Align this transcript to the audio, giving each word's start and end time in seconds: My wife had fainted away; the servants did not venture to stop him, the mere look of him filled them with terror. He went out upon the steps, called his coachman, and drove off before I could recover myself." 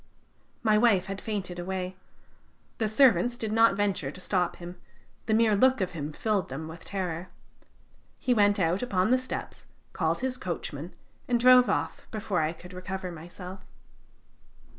My 0.63 0.79
wife 0.79 1.05
had 1.05 1.21
fainted 1.21 1.59
away; 1.59 1.95
the 2.79 2.87
servants 2.87 3.37
did 3.37 3.51
not 3.51 3.75
venture 3.75 4.09
to 4.09 4.19
stop 4.19 4.55
him, 4.55 4.81
the 5.27 5.33
mere 5.35 5.55
look 5.55 5.79
of 5.79 5.91
him 5.91 6.11
filled 6.11 6.49
them 6.49 6.67
with 6.67 6.83
terror. 6.83 7.29
He 8.17 8.33
went 8.33 8.57
out 8.57 8.81
upon 8.81 9.11
the 9.11 9.19
steps, 9.19 9.67
called 9.93 10.21
his 10.21 10.37
coachman, 10.39 10.95
and 11.27 11.39
drove 11.39 11.69
off 11.69 12.07
before 12.09 12.41
I 12.41 12.51
could 12.51 12.73
recover 12.73 13.11
myself." 13.11 13.63